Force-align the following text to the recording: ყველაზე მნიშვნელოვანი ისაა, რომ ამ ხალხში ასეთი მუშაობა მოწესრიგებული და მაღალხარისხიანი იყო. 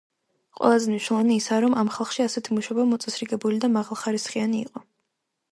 ყველაზე 0.59 0.87
მნიშვნელოვანი 0.93 1.35
ისაა, 1.41 1.59
რომ 1.67 1.75
ამ 1.83 1.91
ხალხში 1.97 2.25
ასეთი 2.25 2.57
მუშაობა 2.59 2.87
მოწესრიგებული 2.95 3.63
და 3.67 3.73
მაღალხარისხიანი 3.77 4.63
იყო. 4.67 4.85